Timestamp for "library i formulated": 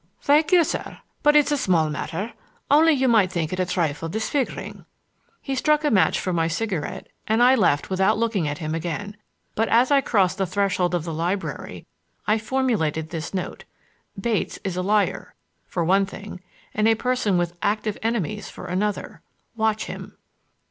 11.13-13.11